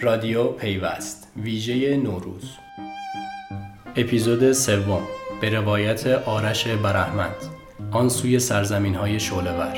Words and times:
رادیو 0.00 0.44
پیوست. 0.44 1.32
ویژه 1.36 1.96
نوروز. 1.96 2.50
اپیزود 3.96 4.52
سوم. 4.52 5.02
به 5.40 5.50
روایت 5.50 6.06
آرش 6.06 6.66
برحمد 6.68 7.36
آن 7.90 8.08
سوی 8.08 8.38
سرزمین 8.38 8.94
های 8.94 9.20
شولور 9.20 9.74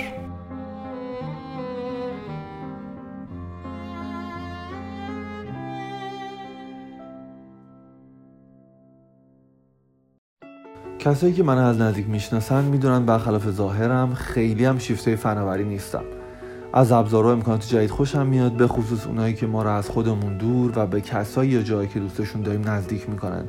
کسایی 10.99 11.33
که 11.33 11.43
من 11.43 11.59
از 11.59 11.81
نزدیک 11.81 12.09
می‌شناسن 12.09 12.65
می‌دونن 12.65 13.07
برخلاف 13.07 13.51
ظاهرم 13.51 14.15
خیلی 14.15 14.65
هم 14.65 14.79
شیفته 14.79 15.17
فناوری 15.17 15.65
نیستم. 15.65 16.20
از 16.73 16.93
ابزارها 16.93 17.33
امکانات 17.33 17.69
جدید 17.69 17.91
خوشم 17.91 18.27
میاد 18.27 18.53
به 18.53 18.67
خصوص 18.67 19.07
اونایی 19.07 19.35
که 19.35 19.47
ما 19.47 19.63
رو 19.63 19.71
از 19.71 19.89
خودمون 19.89 20.37
دور 20.37 20.73
و 20.77 20.87
به 20.87 21.01
کسایی 21.01 21.51
یا 21.51 21.63
جایی 21.63 21.89
که 21.89 22.01
دوستشون 22.01 22.43
داریم 22.43 22.69
نزدیک 22.69 23.11
می‌کنن. 23.11 23.45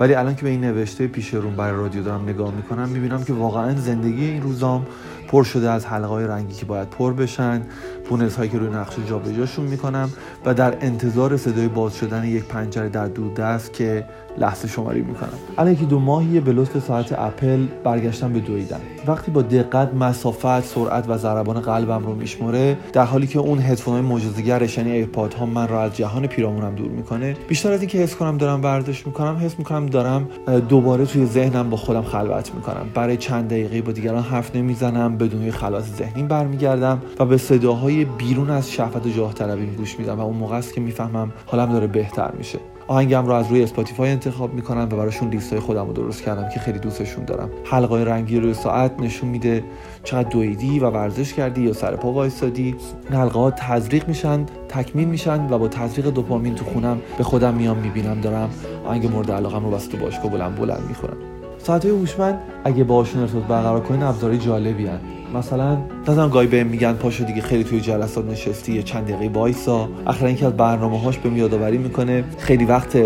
ولی 0.00 0.14
الان 0.14 0.34
که 0.34 0.42
به 0.42 0.48
این 0.48 0.60
نوشته 0.60 1.06
پیش 1.06 1.34
روم 1.34 1.56
برای 1.56 1.76
رادیو 1.76 2.02
دارم 2.02 2.22
نگاه 2.22 2.54
می‌کنم 2.54 2.88
می‌بینم 2.88 3.24
که 3.24 3.32
واقعا 3.32 3.74
زندگی 3.74 4.24
این 4.24 4.42
روزام 4.42 4.86
پر 5.32 5.44
شده 5.44 5.70
از 5.70 5.86
حلقه 5.86 6.06
های 6.06 6.26
رنگی 6.26 6.54
که 6.54 6.66
باید 6.66 6.90
پر 6.90 7.12
بشن 7.12 7.62
پونس 8.08 8.36
هایی 8.36 8.50
که 8.50 8.58
روی 8.58 8.70
نقشه 8.70 8.98
جابجاشون 9.08 9.66
می‌کنم 9.66 10.10
و 10.44 10.54
در 10.54 10.74
انتظار 10.80 11.36
صدای 11.36 11.68
باز 11.68 11.96
شدن 11.96 12.24
یک 12.24 12.44
پنجره 12.44 12.88
در 12.88 13.06
دور 13.06 13.32
دست 13.32 13.72
که 13.72 14.04
لحظه 14.38 14.68
شماری 14.68 15.02
می‌کنم. 15.02 15.32
الان 15.58 15.72
یکی 15.72 15.84
دو 15.84 15.98
ماهیه 15.98 16.40
به 16.40 16.52
لطف 16.52 16.86
ساعت 16.86 17.12
اپل 17.18 17.66
برگشتم 17.84 18.32
به 18.32 18.40
دویدن. 18.40 18.80
وقتی 19.06 19.30
با 19.30 19.42
دقت 19.42 19.94
مسافت 19.94 20.60
سرعت 20.60 21.04
و 21.08 21.18
ضربان 21.18 21.60
قلبم 21.60 22.06
رو 22.06 22.14
میشمره 22.14 22.76
در 22.92 23.04
حالی 23.04 23.26
که 23.26 23.38
اون 23.38 23.58
هدفون 23.58 23.94
های 23.94 24.02
معجزه‌گرش 24.02 24.78
یعنی 24.78 24.90
AirPod 24.90 25.34
ها 25.34 25.46
من 25.46 25.68
را 25.68 25.82
از 25.82 25.96
جهان 25.96 26.26
پیرامونم 26.26 26.74
دور 26.74 26.90
می‌کنه 26.90 27.36
بیشتر 27.48 27.72
از 27.72 27.80
اینکه 27.80 27.98
حس 27.98 28.16
کنم 28.16 28.38
دارم 28.38 28.62
ورزش 28.62 29.06
می‌کنم 29.06 29.36
حس 29.36 29.58
می‌کنم 29.58 29.86
دارم 29.86 30.28
دوباره 30.68 31.06
توی 31.06 31.26
ذهنم 31.26 31.70
با 31.70 31.76
خودم 31.76 32.02
خلوت 32.02 32.54
می‌کنم. 32.54 32.86
برای 32.94 33.16
چند 33.16 33.48
دقیقه 33.48 33.82
با 33.82 33.92
دیگران 33.92 34.22
حرف 34.22 34.56
نمی‌زنم 34.56 35.16
به 35.22 35.36
اون 35.36 35.50
خلسه 35.50 35.84
ذهنی 35.84 36.22
برمیگردم 36.22 37.02
و 37.18 37.24
به 37.24 37.36
صداهای 37.36 38.04
بیرون 38.04 38.50
از 38.50 38.70
شهوت 38.70 39.06
و 39.06 39.10
جاه 39.10 39.34
طلبی 39.34 39.66
گوش 39.66 39.98
میدم 39.98 40.20
و 40.20 40.22
اون 40.22 40.36
موقع 40.36 40.56
است 40.56 40.74
که 40.74 40.80
می‌فهمم 40.80 41.32
حالم 41.46 41.72
داره 41.72 41.86
بهتر 41.86 42.30
میشه. 42.38 42.58
آهنگم 42.86 43.26
رو 43.26 43.32
از 43.32 43.48
روی 43.48 43.62
Spotify 43.62 44.10
انتخاب 44.10 44.54
می‌کنم 44.54 44.88
و 44.92 44.96
براشون 44.96 45.28
لیست 45.28 45.50
های 45.50 45.60
خودم 45.60 45.86
رو 45.86 45.92
درست 45.92 46.22
کردم 46.22 46.48
که 46.48 46.60
خیلی 46.60 46.78
دوستشون 46.78 47.24
دارم. 47.24 47.50
حلقه 47.64 48.04
رنگی 48.04 48.40
روی 48.40 48.54
ساعت 48.54 49.00
نشون 49.00 49.28
میده 49.28 49.64
چقدر 50.04 50.28
دویدی 50.28 50.78
و 50.78 50.90
ورزش 50.90 51.34
کردی 51.34 51.62
یا 51.62 51.72
سر 51.72 51.96
پا 51.96 52.12
وایسادی 52.12 52.74
حلقه 53.10 53.38
ها 53.38 53.50
تزریق 53.50 54.08
میشن 54.08 54.46
تکمیل 54.68 55.08
میشن 55.08 55.50
و 55.50 55.58
با 55.58 55.68
تزریق 55.68 56.06
دوپامین 56.06 56.54
تو 56.54 56.64
خونم 56.64 57.00
به 57.18 57.24
خودم 57.24 57.54
میام 57.54 57.78
می‌بینم 57.78 58.20
دارم 58.20 58.50
آهنگ 58.86 59.06
مورد 59.12 59.30
علاقم 59.30 59.64
رو 59.64 59.70
واسه 59.70 59.90
تو 59.90 59.96
باشگاه 59.96 60.30
بلند 60.30 60.56
بلند 60.56 60.82
می‌خورم 60.88 61.31
ساعت 61.62 61.86
هوشمند 61.86 62.38
اگه 62.64 62.84
باشون 62.84 63.22
ارتباط 63.22 63.44
برقرار 63.44 63.80
کنین 63.80 64.02
ابزاری 64.02 64.38
جالبی 64.38 64.86
هن. 64.86 64.98
مثلا 65.34 65.78
دادم 66.04 66.28
گاهی 66.28 66.46
بهم 66.46 66.66
میگن 66.66 66.92
پاشو 66.92 67.24
دیگه 67.24 67.40
خیلی 67.40 67.64
توی 67.64 67.80
جلسات 67.80 68.24
نشستی 68.24 68.72
یه 68.72 68.82
چند 68.82 69.06
دقیقه 69.06 69.38
وایسا. 69.38 69.88
اخیرا 70.06 70.30
یکی 70.30 70.44
از 70.44 70.56
برنامه 70.56 71.00
هاش 71.00 71.18
بهم 71.18 71.36
یادآوری 71.36 71.78
می‌کنه 71.78 72.24
خیلی 72.38 72.64
وقت 72.64 72.96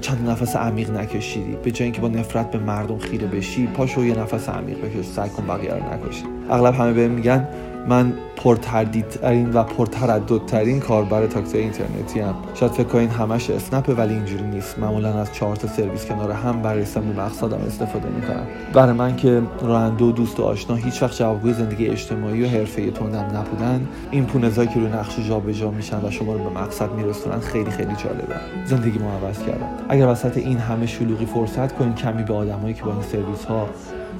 چند 0.00 0.30
نفس 0.30 0.56
عمیق 0.56 0.90
نکشیدی. 0.90 1.56
به 1.64 1.70
جای 1.70 1.84
اینکه 1.84 2.00
با 2.00 2.08
نفرت 2.08 2.50
به 2.50 2.58
مردم 2.58 2.98
خیره 2.98 3.26
بشی 3.26 3.66
پاشو 3.66 4.04
یه 4.04 4.18
نفس 4.18 4.48
عمیق 4.48 4.78
بکش 4.78 5.04
سعی 5.04 5.30
کن 5.30 5.46
بقیه 5.46 5.70
رو 5.74 5.76
نکشی. 5.76 6.24
اغلب 6.50 6.74
همه 6.74 6.92
بهم 6.92 7.10
میگن 7.10 7.48
من 7.88 8.12
پرتردیدترین 8.36 9.52
و 9.52 9.62
پرترددترین 9.62 10.80
کاربر 10.80 11.26
تاکسی 11.26 11.58
اینترنتی 11.58 12.20
هم 12.20 12.34
شاید 12.54 12.72
فکر 12.72 12.86
کنین 12.86 13.08
همش 13.08 13.50
اسنپه 13.50 13.94
ولی 13.94 14.14
اینجوری 14.14 14.44
نیست. 14.44 14.78
معمولا 14.78 15.20
از 15.20 15.32
چهار 15.32 15.56
تا 15.56 15.68
سرویس 15.68 16.06
کنار 16.06 16.30
هم 16.30 16.62
برای 16.62 16.84
به 16.94 17.00
مقصدم 17.00 17.58
استفاده 17.66 18.08
می‌کنم. 18.08 18.46
برای 18.72 18.92
من 18.92 19.16
که 19.16 19.42
راننده 19.62 20.04
و 20.04 20.12
دوست 20.12 20.40
و 20.40 20.42
آشنا 20.42 20.76
هیچ 20.76 21.02
وقت 21.02 21.18
جوابگوی 21.18 21.52
زندگی 21.52 21.86
اجتماعی 21.86 22.44
و 22.44 22.48
حرفه 22.48 22.90
تندم 22.90 23.36
نبودن. 23.36 23.88
این 24.10 24.24
پونزایی 24.24 24.68
که 24.68 24.74
روی 24.74 24.88
نقش 24.88 25.18
جابجا 25.28 25.70
میشن 25.70 26.06
و 26.06 26.10
شما 26.10 26.32
رو 26.32 26.44
به 26.44 26.60
مقصد 26.60 26.92
میرسونن 26.92 27.40
خیلی 27.40 27.70
خیلی 27.70 27.94
جالبه. 27.96 28.34
زندگی 28.66 28.98
ما 28.98 29.10
عوض 29.12 29.38
کردم 29.38 29.68
اگر 29.88 30.06
وسط 30.06 30.36
این 30.36 30.58
همه 30.58 30.86
شلوغی 30.86 31.26
فرصت 31.26 31.72
کنین 31.72 31.94
کمی 31.94 32.22
به 32.22 32.34
آدمایی 32.34 32.74
که 32.74 32.82
با 32.82 32.92
این 32.92 33.02
سرویس 33.02 33.44
ها 33.44 33.68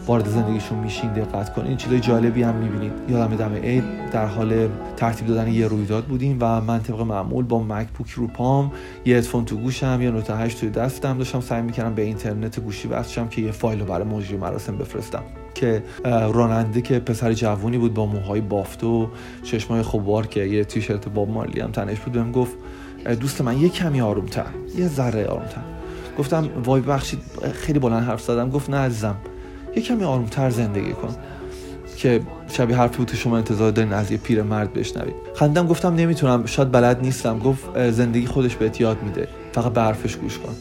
وارد 0.07 0.29
زندگیشون 0.29 0.79
میشین 0.79 1.13
دقت 1.13 1.55
کنین. 1.55 1.77
چیزای 1.77 2.01
جالبی 2.01 2.43
هم 2.43 2.55
می‌بینید. 2.55 2.93
یادم 3.09 3.37
دم 3.37 3.55
عید 3.55 3.85
در 4.13 4.27
حال 4.27 4.69
ترتیب 4.97 5.27
دادن 5.27 5.49
یه 5.49 5.67
رویداد 5.67 6.05
بودیم 6.05 6.37
و 6.41 6.61
من 6.61 6.81
طبق 6.81 7.01
معمول 7.01 7.45
با 7.45 7.63
مکبوک 7.63 8.11
رو 8.11 8.27
پام 8.27 8.73
یه 9.05 9.17
هدفون 9.17 9.45
تو 9.45 9.57
گوشم 9.57 9.99
یه 10.03 10.11
نوت 10.11 10.31
8 10.31 10.61
توی 10.61 10.71
دستم 10.71 11.19
داشتم 11.19 11.41
سعی 11.41 11.63
می‌کردم 11.63 11.95
به 11.95 12.03
اینترنت 12.03 12.61
گوشی 12.61 12.89
وصل 12.89 13.27
که 13.27 13.43
یه 13.43 13.53
فایل 13.53 13.81
رو 13.81 13.87
برای 13.87 14.05
مجری 14.05 14.37
مراسم 14.37 14.77
بفرستم. 14.77 15.23
که 15.55 15.83
راننده 16.33 16.83
که 16.83 16.99
پسر 16.99 17.33
جوونی 17.33 17.79
بود 17.79 17.95
با 17.95 18.07
موهای 18.07 18.41
بافت 18.41 18.85
و 18.85 19.09
چشمای 19.43 19.83
خوبوار 19.83 20.27
که 20.27 20.41
یه 20.41 20.65
تیشرت 20.65 21.09
باب 21.09 21.31
مارلی 21.31 21.61
هم 21.61 21.73
تنش 21.73 22.01
بود 22.01 22.13
بهم 22.13 22.33
گفت 22.33 22.53
دوست 23.21 23.41
من 23.41 23.59
یه 23.59 23.69
کمی 23.69 24.01
آرومتر 24.01 24.47
یه 24.79 24.89
ذره 24.89 25.27
آرومتر. 25.27 25.61
گفتم 26.19 26.49
وای 26.65 26.81
بخشید 26.81 27.19
خیلی 27.53 27.79
بلند 27.79 28.03
حرف 28.03 28.23
زدم. 28.23 28.51
گفت 28.51 28.71
نه 28.71 28.77
عزیزم. 28.77 29.17
یه 29.77 29.83
کمی 29.83 30.05
آرومتر 30.05 30.51
زندگی 30.51 30.93
کن 30.93 31.17
که 31.97 32.21
شبیه 32.53 32.77
حرفی 32.77 32.97
بود 32.97 33.15
شما 33.15 33.37
انتظار 33.37 33.71
دارین 33.71 33.93
از 33.93 34.11
یه 34.13 34.19
پیر 34.19 34.43
مرد 34.43 34.73
بشنوید. 34.73 35.15
خندم 35.35 35.67
گفتم 35.67 35.95
نمی‌تونم 35.95 36.47
شاید 36.47 36.73
بلد 36.73 37.01
نیستم. 37.01 37.39
گفت 37.39 37.91
زندگی 37.91 38.27
خودش 38.27 38.57
بهت 38.57 38.81
یاد 38.81 39.03
میده. 39.03 39.29
فقط 39.53 39.73
به 39.73 39.81
حرفش 39.81 40.17
گوش 40.17 40.39
کن. 40.39 40.55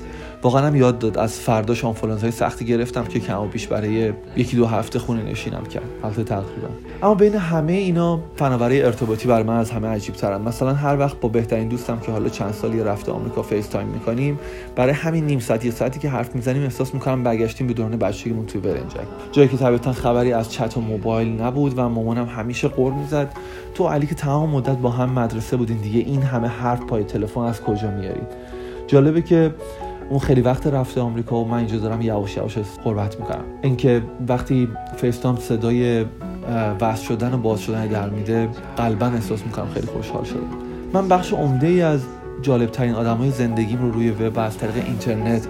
واقعا 0.43 0.67
هم 0.67 0.75
یاد 0.75 0.99
داد. 0.99 1.17
از 1.17 1.39
فرداش 1.39 1.81
های 1.81 2.31
سختی 2.31 2.65
گرفتم 2.65 3.03
که 3.03 3.19
کم 3.19 3.39
و 3.39 3.47
بیش 3.47 3.67
برای 3.67 4.13
یکی 4.35 4.57
دو 4.57 4.65
هفته 4.65 4.99
خونه 4.99 5.23
نشینم 5.23 5.63
کرد. 5.63 5.83
البته 6.03 6.23
تقریبا. 6.23 6.67
اما 7.03 7.15
بین 7.15 7.35
همه 7.35 7.73
اینا 7.73 8.19
فناوری 8.35 8.81
ارتباطی 8.81 9.27
بر 9.27 9.43
من 9.43 9.57
از 9.57 9.71
همه 9.71 9.87
عجیب 9.87 10.15
ترن 10.15 10.41
مثلا 10.41 10.73
هر 10.73 10.99
وقت 10.99 11.19
با 11.19 11.29
بهترین 11.29 11.67
دوستم 11.67 11.99
که 11.99 12.11
حالا 12.11 12.29
چند 12.29 12.53
سالی 12.53 12.83
رفته 12.83 13.11
آمریکا 13.11 13.41
FaceTime 13.41 13.87
می‌کنیم 13.87 14.39
برای 14.75 14.93
همین 14.93 15.25
نیم 15.25 15.39
ساعت 15.39 15.65
یه 15.65 15.71
ساعتی 15.71 15.99
که 15.99 16.09
حرف 16.09 16.35
می‌زنیم 16.35 16.63
احساس 16.63 16.93
می‌کنم 16.93 17.23
برگشتیم 17.23 17.67
به 17.67 17.73
دوران 17.73 17.97
بچگیمون 17.97 18.45
توی 18.45 18.61
برنجک. 18.61 19.07
جایی 19.31 19.47
که 19.47 19.57
طبیعتا 19.57 19.93
خبری 19.93 20.33
از 20.33 20.51
چت 20.51 20.77
و 20.77 20.81
موبایل 20.81 21.41
نبود 21.41 21.73
و 21.77 21.89
مامانم 21.89 22.25
همیشه 22.25 22.67
قر 22.67 22.91
می‌زد. 22.91 23.33
تو 23.75 23.87
علی 23.87 24.07
که 24.07 24.15
تمام 24.15 24.49
مدت 24.49 24.77
با 24.77 24.89
هم 24.89 25.09
مدرسه 25.09 25.57
بودین 25.57 25.77
دیگه 25.77 25.99
این 25.99 26.21
همه 26.21 26.47
حرف 26.47 26.79
پای 26.79 27.03
تلفن 27.03 27.41
از 27.41 27.61
کجا 27.61 27.91
میارید 27.91 28.27
جالبه 28.87 29.21
که 29.21 29.53
اون 30.11 30.19
خیلی 30.19 30.41
وقت 30.41 30.67
رفته 30.67 31.01
آمریکا 31.01 31.35
و 31.35 31.47
من 31.47 31.57
اینجا 31.57 31.77
دارم 31.77 32.01
یواش 32.01 32.37
یواش 32.37 32.57
قربت 32.83 33.19
می‌کنم. 33.19 33.43
اینکه 33.61 34.01
وقتی 34.27 34.67
فیستام 34.97 35.37
صدای 35.37 36.05
وصل 36.81 37.03
شدن 37.03 37.33
و 37.33 37.37
باز 37.37 37.59
شدن 37.59 37.87
در 37.87 38.09
میده 38.09 38.49
قلبا 38.77 39.05
احساس 39.05 39.45
می‌کنم 39.45 39.67
خیلی 39.73 39.87
خوشحال 39.87 40.23
شدم. 40.23 40.39
من 40.93 41.07
بخش 41.07 41.33
عمده 41.33 41.67
ای 41.67 41.81
از 41.81 42.01
جالب 42.41 42.69
ترین 42.69 42.93
آدم 42.93 43.17
های 43.17 43.31
زندگیم 43.31 43.81
رو 43.81 43.91
روی 43.91 44.11
وب 44.11 44.39
از 44.39 44.57
طریق 44.57 44.85
اینترنت 44.85 45.47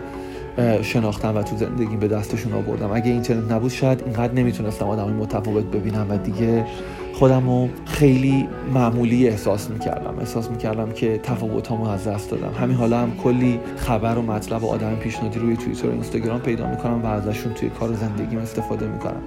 شناختم 0.81 1.37
و 1.37 1.43
تو 1.43 1.57
زندگیم 1.57 1.99
به 1.99 2.07
دستشون 2.07 2.53
آوردم. 2.53 2.91
اگه 2.93 3.11
اینترنت 3.11 3.51
نبود 3.51 3.71
شاید 3.71 4.03
اینقدر 4.05 4.33
نمی‌تونستم 4.33 4.85
آدم 4.87 5.09
متفاوت 5.13 5.65
ببینم 5.65 6.07
و 6.09 6.17
دیگه 6.17 6.65
خودم 7.13 7.49
رو 7.49 7.69
خیلی 7.85 8.47
معمولی 8.73 9.27
احساس 9.27 9.69
می‌کردم. 9.69 10.19
احساس 10.19 10.49
می‌کردم 10.49 10.91
که 10.91 11.17
تفاوتامو 11.17 11.89
از 11.89 12.07
دست 12.07 12.31
دادم. 12.31 12.53
همین 12.61 12.77
حالا 12.77 12.99
هم 12.99 13.11
کلی 13.23 13.59
خبر 13.75 14.17
و 14.17 14.21
مطلب 14.21 14.63
و 14.63 14.67
آدم 14.67 14.95
پیشنهادی 14.95 15.39
روی 15.39 15.57
توییتر 15.57 15.87
و 15.87 15.91
اینستاگرام 15.91 16.39
پیدا 16.39 16.69
می‌کنم 16.69 17.01
و 17.03 17.05
ازشون 17.05 17.53
توی 17.53 17.69
کار 17.69 17.93
زندگیم 17.93 18.39
استفاده 18.39 18.87
می‌کنم. 18.87 19.21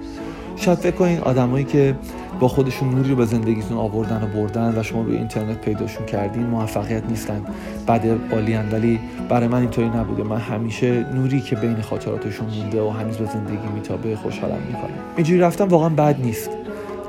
شاید 0.55 0.77
فکر 0.77 0.95
کنین 0.95 1.19
آدمایی 1.19 1.65
که 1.65 1.95
با 2.39 2.47
خودشون 2.47 2.89
نوری 2.89 3.09
رو 3.09 3.15
به 3.15 3.25
زندگیتون 3.25 3.77
آوردن 3.77 4.23
و 4.23 4.27
بردن 4.27 4.79
و 4.79 4.83
شما 4.83 5.01
روی 5.01 5.17
اینترنت 5.17 5.61
پیداشون 5.61 6.05
کردین 6.05 6.43
موفقیت 6.45 7.03
نیستن. 7.09 7.41
بعد 7.87 8.29
بالین 8.29 8.69
ولی 8.71 8.99
برای 9.29 9.47
من 9.47 9.59
اینطوری 9.59 9.89
نبوده. 9.89 10.23
من 10.23 10.37
همیشه 10.37 11.05
نوری 11.13 11.41
که 11.41 11.55
بین 11.55 11.81
خاطراتشون 11.81 12.47
مونده 12.47 12.81
و 12.81 12.89
هنوز 12.89 13.17
به 13.17 13.25
زندگی 13.25 13.67
میتابه 13.75 14.15
خوشحالم 14.15 14.59
می‌کنه 14.67 14.93
اینجوری 15.15 15.39
رفتم 15.39 15.67
واقعا 15.67 15.89
بد 15.89 16.21
نیست. 16.21 16.49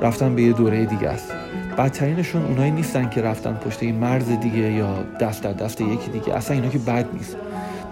رفتن 0.01 0.35
به 0.35 0.41
یه 0.41 0.53
دوره 0.53 0.85
دیگه 0.85 1.09
است. 1.09 1.33
بدترینشون 1.77 2.45
اونایی 2.45 2.71
نیستن 2.71 3.09
که 3.09 3.21
رفتن 3.21 3.53
پشت 3.53 3.83
یه 3.83 3.91
مرز 3.91 4.29
دیگه 4.29 4.57
یا 4.57 5.03
دست 5.21 5.43
در 5.43 5.53
دست 5.53 5.81
یکی 5.81 6.11
دیگه. 6.11 6.33
اصلا 6.33 6.55
اینا 6.55 6.69
که 6.69 6.77
بد 6.77 7.05
نیست. 7.13 7.37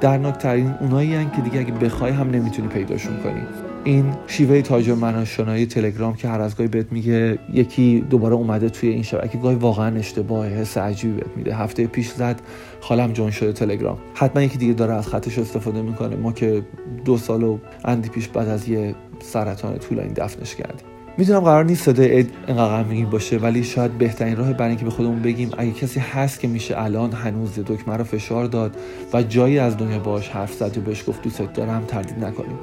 درناکترین 0.01 0.75
اونایی 0.79 1.15
هن 1.15 1.31
که 1.31 1.41
دیگه 1.41 1.59
اگه 1.59 1.71
بخوای 1.71 2.11
هم 2.11 2.29
نمی‌تونی 2.29 2.67
پیداشون 2.67 3.17
کنی. 3.23 3.41
این 3.83 4.13
شیوه 4.27 4.61
تاجر 4.61 4.93
مناشنایی 4.93 5.65
تلگرام 5.65 6.15
که 6.15 6.27
هر 6.27 6.41
از 6.41 6.55
گاهی 6.55 6.67
بهت 6.67 6.91
میگه 6.91 7.39
یکی 7.53 8.05
دوباره 8.09 8.35
اومده 8.35 8.69
توی 8.69 8.89
این 8.89 9.03
شبکه 9.03 9.37
گاهی 9.37 9.55
واقعا 9.55 9.95
اشتباه 9.95 10.47
حس 10.47 10.77
عجیبی 10.77 11.13
بهت 11.13 11.37
میده. 11.37 11.55
هفته 11.55 11.87
پیش 11.87 12.09
زد 12.11 12.41
حالم 12.81 13.11
جون 13.11 13.31
شده 13.31 13.53
تلگرام. 13.53 13.97
حتما 14.13 14.41
یکی 14.41 14.57
دیگه 14.57 14.73
داره 14.73 14.93
از 14.93 15.07
خطش 15.07 15.39
استفاده 15.39 15.81
می‌کنه. 15.81 16.15
ما 16.15 16.31
که 16.31 16.63
دو 17.05 17.17
سال 17.17 17.43
و 17.43 17.57
اندی 17.85 18.09
پیش 18.09 18.27
بعد 18.27 18.47
از 18.47 18.69
یه 18.69 18.95
سرطان 19.19 19.77
طولانی 19.77 20.13
دفنش 20.13 20.55
کردیم. 20.55 20.94
می‌دونم 21.17 21.39
قرار 21.39 21.65
نیست 21.65 21.83
صدای 21.83 22.11
اینقدر 22.11 22.83
غمگین 22.83 23.09
باشه 23.09 23.37
ولی 23.37 23.63
شاید 23.63 23.91
بهترین 23.91 24.37
راه 24.37 24.53
برای 24.53 24.69
اینکه 24.69 24.85
به 24.85 24.91
خودمون 24.91 25.21
بگیم 25.21 25.51
اگه 25.57 25.71
کسی 25.71 25.99
هست 25.99 26.39
که 26.39 26.47
میشه 26.47 26.81
الان 26.81 27.11
هنوز 27.11 27.59
دکمه 27.65 27.97
رو 27.97 28.03
فشار 28.03 28.45
داد 28.45 28.75
و 29.13 29.23
جایی 29.23 29.59
از 29.59 29.77
دنیا 29.77 29.99
باش 29.99 30.29
حرف 30.29 30.53
زد 30.53 30.77
و 30.77 30.81
بهش 30.81 31.03
گفت 31.07 31.21
دوست 31.21 31.41
دارم 31.53 31.83
تردید 31.87 32.25
نکنیم. 32.25 32.59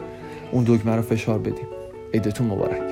اون 0.53 0.65
دکمه 0.69 0.97
رو 0.97 1.03
فشار 1.03 1.39
بدیم. 1.39 1.67
عیدتون 2.15 2.47
مبارک. 2.47 2.83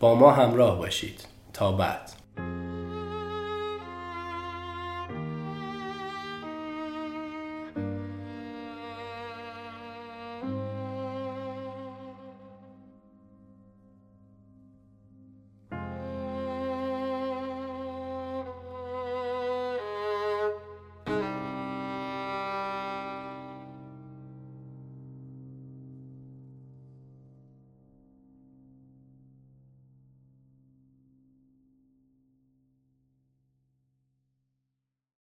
با 0.00 0.14
ما 0.14 0.30
همراه 0.32 0.78
باشید. 0.78 1.26
تا 1.52 1.72
بعد. 1.72 2.23